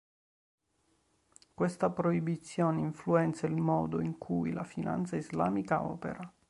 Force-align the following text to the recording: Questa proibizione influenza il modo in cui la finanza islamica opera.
Questa 1.53 1.91
proibizione 1.91 2.79
influenza 2.81 3.45
il 3.45 3.57
modo 3.57 4.01
in 4.01 4.17
cui 4.17 4.51
la 4.51 4.63
finanza 4.63 5.15
islamica 5.15 5.83
opera. 5.83 6.33